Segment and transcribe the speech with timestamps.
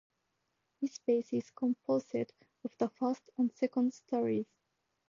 [0.81, 4.47] The base is composed of the first and second stories.